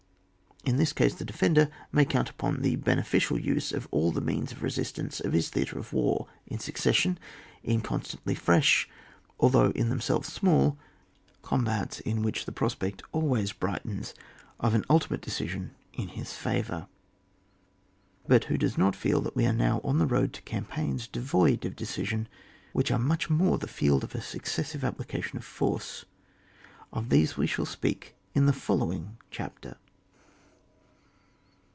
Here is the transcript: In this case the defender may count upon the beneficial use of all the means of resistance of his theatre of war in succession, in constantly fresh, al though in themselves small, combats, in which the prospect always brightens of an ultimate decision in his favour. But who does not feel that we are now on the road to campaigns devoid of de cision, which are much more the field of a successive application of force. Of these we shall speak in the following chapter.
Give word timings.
In 0.63 0.77
this 0.77 0.93
case 0.93 1.15
the 1.15 1.25
defender 1.25 1.69
may 1.91 2.05
count 2.05 2.29
upon 2.29 2.61
the 2.61 2.75
beneficial 2.75 3.35
use 3.39 3.71
of 3.71 3.87
all 3.89 4.11
the 4.11 4.21
means 4.21 4.51
of 4.51 4.61
resistance 4.61 5.19
of 5.19 5.33
his 5.33 5.49
theatre 5.49 5.79
of 5.79 5.91
war 5.91 6.27
in 6.45 6.59
succession, 6.59 7.17
in 7.63 7.81
constantly 7.81 8.35
fresh, 8.35 8.87
al 9.41 9.49
though 9.49 9.71
in 9.71 9.89
themselves 9.89 10.31
small, 10.31 10.77
combats, 11.41 11.99
in 12.01 12.21
which 12.21 12.45
the 12.45 12.51
prospect 12.51 13.01
always 13.11 13.53
brightens 13.53 14.13
of 14.59 14.75
an 14.75 14.85
ultimate 14.87 15.21
decision 15.21 15.71
in 15.93 16.09
his 16.09 16.33
favour. 16.33 16.85
But 18.27 18.43
who 18.43 18.55
does 18.59 18.77
not 18.77 18.95
feel 18.95 19.19
that 19.21 19.35
we 19.35 19.47
are 19.47 19.51
now 19.53 19.81
on 19.83 19.97
the 19.97 20.05
road 20.05 20.31
to 20.33 20.43
campaigns 20.43 21.07
devoid 21.07 21.65
of 21.65 21.75
de 21.75 21.85
cision, 21.85 22.27
which 22.71 22.91
are 22.91 22.99
much 22.99 23.31
more 23.31 23.57
the 23.57 23.67
field 23.67 24.03
of 24.03 24.13
a 24.13 24.21
successive 24.21 24.83
application 24.83 25.37
of 25.39 25.43
force. 25.43 26.05
Of 26.93 27.09
these 27.09 27.35
we 27.35 27.47
shall 27.47 27.65
speak 27.65 28.13
in 28.35 28.45
the 28.45 28.53
following 28.53 29.17
chapter. 29.31 29.77